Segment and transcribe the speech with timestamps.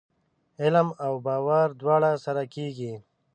[0.61, 2.91] علم او باور دواړه سره کېږي؟